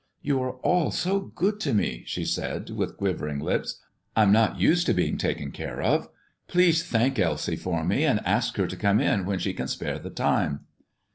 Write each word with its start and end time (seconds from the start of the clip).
"You 0.23 0.41
are 0.41 0.53
all 0.61 0.89
so 0.89 1.19
good 1.19 1.59
to 1.59 1.75
me!" 1.75 2.01
she 2.07 2.25
said, 2.25 2.71
with 2.71 2.97
quivering 2.97 3.37
lips. 3.39 3.79
"I'm 4.15 4.31
not 4.31 4.59
used 4.59 4.87
to 4.87 4.95
being 4.95 5.15
taken 5.19 5.51
care 5.51 5.79
of. 5.79 6.09
Please 6.47 6.83
thank 6.83 7.19
Elsie 7.19 7.55
for 7.55 7.83
me, 7.85 8.03
and 8.03 8.19
ask 8.25 8.57
her 8.57 8.65
to 8.65 8.75
come 8.75 8.99
in 8.99 9.27
when 9.27 9.37
she 9.37 9.53
can 9.53 9.67
spare 9.67 9.99
the 9.99 10.09
time." 10.09 10.61